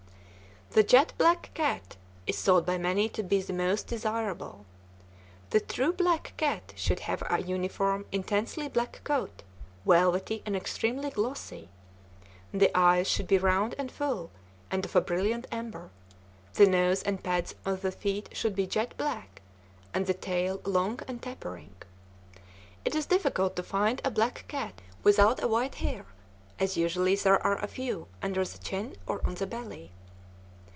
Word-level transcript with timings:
The 0.73 0.83
jet 0.83 1.11
black 1.17 1.51
cat 1.53 1.97
is 2.25 2.41
thought 2.41 2.65
by 2.65 2.77
many 2.77 3.09
to 3.09 3.23
be 3.23 3.41
the 3.41 3.51
most 3.51 3.87
desirable. 3.87 4.65
The 5.49 5.59
true 5.59 5.91
black 5.91 6.31
cat 6.37 6.71
should 6.77 7.01
have 7.01 7.21
a 7.29 7.39
uniform, 7.41 8.05
intensely 8.13 8.69
black 8.69 9.01
coat, 9.03 9.43
velvety 9.85 10.41
and 10.45 10.55
extremely 10.55 11.09
glossy; 11.09 11.67
the 12.53 12.71
eyes 12.73 13.09
should 13.09 13.27
be 13.27 13.37
round 13.37 13.75
and 13.77 13.91
full, 13.91 14.31
and 14.71 14.85
of 14.85 14.95
a 14.95 15.01
brilliant 15.01 15.45
amber; 15.51 15.89
the 16.53 16.67
nose 16.67 17.03
and 17.03 17.21
pads 17.21 17.53
of 17.65 17.81
the 17.81 17.91
feet 17.91 18.29
should 18.31 18.55
be 18.55 18.65
jet 18.65 18.95
black, 18.95 19.41
and 19.93 20.05
the 20.07 20.13
tail 20.13 20.61
long 20.63 21.01
and 21.05 21.21
tapering. 21.21 21.75
It 22.85 22.95
is 22.95 23.05
difficult 23.05 23.57
to 23.57 23.63
find 23.63 23.99
a 24.05 24.09
black 24.09 24.45
cat 24.47 24.81
without 25.03 25.43
a 25.43 25.49
white 25.49 25.75
hair, 25.83 26.05
as 26.59 26.77
usually 26.77 27.17
there 27.17 27.45
are 27.45 27.61
a 27.61 27.67
few 27.67 28.07
under 28.21 28.45
the 28.45 28.57
chin 28.57 28.95
or 29.05 29.19
on 29.27 29.35
the 29.35 29.45
belly. 29.45 29.91